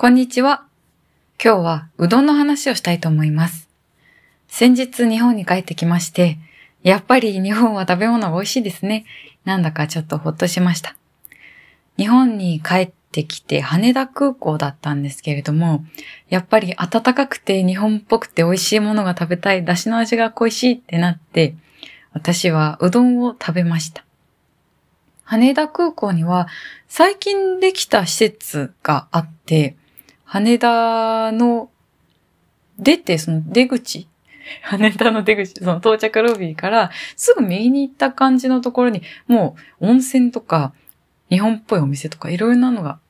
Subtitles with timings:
[0.00, 0.64] こんにちは。
[1.44, 3.68] 今日はうどんの話をしたいと思います。
[4.48, 6.38] 先日日本に帰ってきまして、
[6.82, 9.04] やっぱり日本は食べ物が美味しいですね。
[9.44, 10.96] なんだかちょっとほっとしました。
[11.98, 15.84] 日本に帰ってきて羽田空港だったんですけれども、
[16.30, 21.56] やっぱり暖かくて日本っぽくて美味しいものが食べたい、出汁の味が恋しいってなって、
[22.14, 24.02] 私はうどんを食べました。
[25.24, 26.48] 羽田空港には
[26.88, 29.76] 最近できた施設があって、
[30.32, 31.70] 羽田の
[32.78, 34.06] 出て、その出口、
[34.62, 40.72] 羽田の出口、その到着ロビーからすぐ右に行った感じのところに、もう温泉とか
[41.30, 43.00] 日本っぽいお店とかいろいろなのが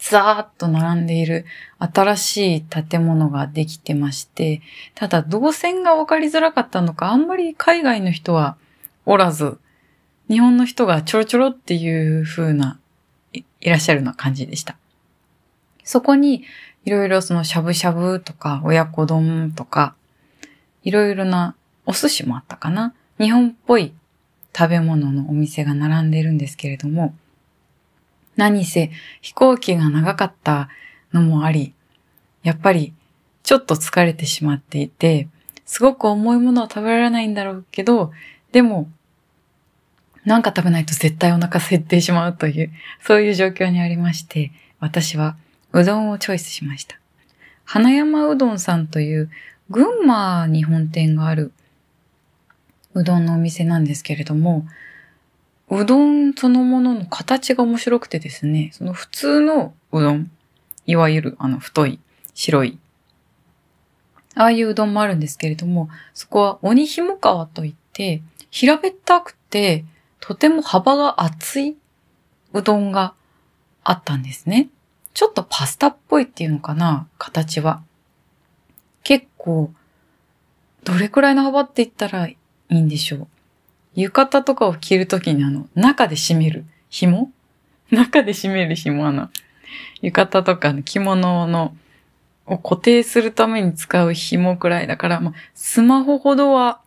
[0.00, 1.46] ザーッと並んでいる
[1.78, 4.60] 新しい建物ができてまして、
[4.96, 8.56] ただ動線が分かりづらかったのか、あんまり海外の人は
[9.06, 9.58] おらず、
[10.28, 12.80] 日本の人がちょろちょろっていう風な、
[13.32, 14.76] いいらっしゃるような感じでした。
[15.84, 16.44] そこに、
[16.84, 19.94] いろいろそのしゃぶしゃぶとか、親子丼とか、
[20.82, 21.54] いろいろな
[21.86, 22.94] お寿司もあったかな。
[23.18, 23.94] 日本っぽい
[24.56, 27.14] 食べ物のお店が並んでいるんですけれども、
[28.36, 30.68] 何せ飛行機が長かった
[31.12, 31.72] のもあり、
[32.42, 32.92] やっぱり
[33.42, 35.28] ちょっと疲れてしまっていて、
[35.64, 38.12] すごく重いものは食べられないんだろうけど、
[38.52, 38.88] でも、
[40.24, 45.36] なんか食べないと絶対お腹空いてしまうという、そういう状況にありまして、私は
[45.74, 47.00] うどんをチョイスしました。
[47.64, 49.30] 花山うどんさんという
[49.70, 51.52] 群馬に本店がある
[52.94, 54.68] うどんのお店なんですけれども、
[55.68, 60.30] うどんそのものの形が面白くてですね、その普通のうどん、
[60.86, 61.98] いわゆるあの太い、
[62.34, 62.78] 白い、
[64.36, 68.22] ああいううどんもあるんですけれども、そこは鬼ひも川といって、
[68.52, 69.84] 平べったくて、
[70.20, 71.76] とても幅が厚い
[72.52, 73.14] うどんが
[73.82, 74.68] あったんですね。
[75.14, 77.82] ちょっとパスタっぽいっていうのかな、形は。
[79.04, 79.72] 結構、
[80.82, 82.36] どれくらいの幅って言ったらい
[82.68, 83.28] いんでしょう？
[83.94, 87.30] 浴衣とかを着るときにあの、中で締める紐？
[87.90, 89.30] 中で締める紐あの、
[90.02, 91.76] 浴衣とか着物の、
[92.46, 96.80] を固定するために使う紐くらいだから、まあ、スマホほどは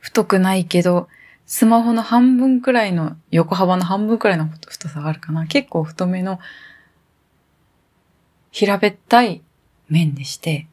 [0.00, 1.08] 太くないけど、
[1.46, 5.46] スマホの半分くらいの、横幅の半分くらいの太さがあるかな。
[5.46, 6.40] 結構太めの
[8.52, 9.42] 平べったい
[9.88, 10.68] 麺でして、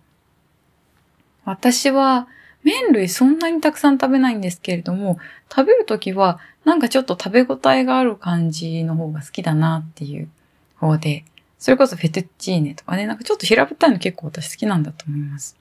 [1.46, 2.28] 私は
[2.64, 5.18] 麺類そんなにたくさん食べないんですけれども、
[5.50, 10.30] 食べるときはなんかちょっと食べ応えがある感じの方が好きだなっていう
[10.76, 11.24] 方で、
[11.58, 15.58] それこそフェトッチーネとかね、なんかちょっと平べったいの結構私好きなんだと思います。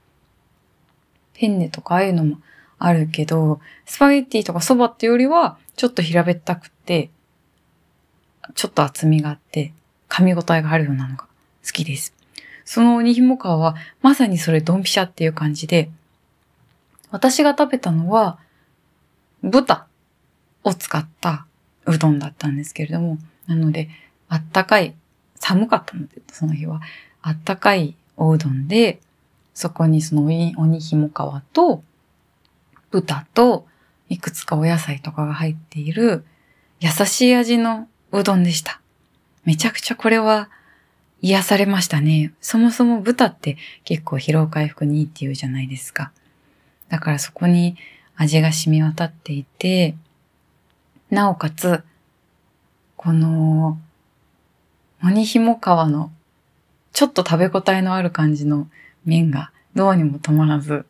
[1.35, 2.39] ペンネとかああいうのも
[2.79, 7.11] あるけど、スパゲッティとかそばってよりはちょっと平べったくて、
[8.57, 9.73] ちょっと厚みがあって、
[10.09, 11.28] 噛み応えがあるようなのが
[11.69, 12.15] 好きです。
[12.65, 15.91] その鬼ひも川はまさにそれドンピシャっていう感じで、
[17.11, 18.39] 私が食べたのは
[19.43, 19.87] 豚
[20.65, 21.47] を使った
[21.87, 23.89] うどんだったんですけれども、なので
[24.29, 24.95] あったかい、
[25.37, 26.81] 寒かったので、その日は
[27.23, 29.01] あったかいおうどんで、
[29.55, 31.83] そこにその鬼鬼ひも川と
[32.91, 33.67] 豚と
[34.09, 36.25] いくつかお野菜とかが入っている
[36.81, 38.81] 優しい味のうどんでした。
[39.45, 40.51] めちゃくちゃこれは
[41.21, 42.33] 癒されましたね。
[42.41, 46.13] そもそも豚って結構疲労回復にいいって言うじゃないですか。
[46.89, 47.77] だからそこに
[48.17, 49.97] 味が染み渡っていて、
[51.11, 51.83] なおかつ、
[52.97, 53.79] この、
[55.03, 56.11] 鬼ひも皮の
[56.93, 58.69] ちょっと食べ応えのある感じの
[59.05, 60.85] 麺がどうにも止まらず、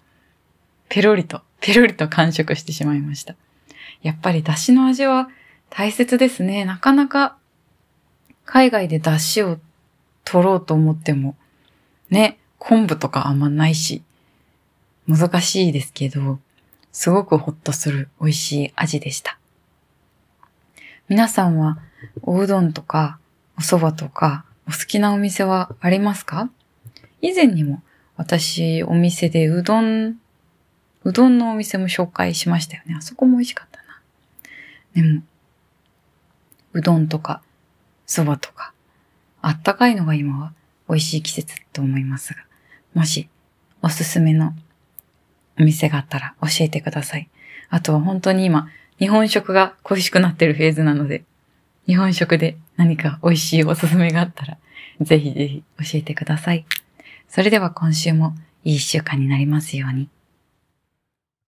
[0.89, 3.37] ペロリと、ペロリと完食してしまいました。
[4.03, 5.29] やっぱり出汁の味は
[5.71, 6.65] 大切ですね。
[6.65, 7.37] なかなか
[8.45, 9.59] 海外で出汁を
[10.31, 11.37] 取ろうと思っても、
[12.11, 14.03] ね、昆布とかあんまないし、
[15.07, 16.39] 難しいですけど、
[16.93, 19.39] すごくほっとする美味しい味でした。
[21.09, 21.79] 皆さんは
[22.23, 23.19] おうどんとか
[23.57, 26.51] お蕎麦とかお好きなお店はありますか？
[27.23, 27.83] 以前にも
[28.17, 30.17] 私お店でうどん、
[31.05, 32.95] うどんのお店も紹介しましたよね。
[32.99, 34.01] あそこも美味しかったな。
[34.95, 35.23] でも、
[36.75, 37.41] うどんとか
[38.07, 38.75] 蕎麦とか
[39.43, 40.53] あったかいのが今は
[40.89, 42.41] 美味しい季節と思いますが、
[42.95, 43.29] もし
[43.83, 44.55] おすすめの
[45.59, 47.29] お店があったら教えてください。
[47.71, 48.69] あとは本当に今、
[48.99, 51.25] 日本食が恋しくなってるフェーズなので、
[51.87, 54.59] 日本食で何か美味しいおすすめがあったら、
[55.01, 56.67] ぜひぜひ教えてください。
[57.29, 60.09] それでは今週もいい一週間になりますように。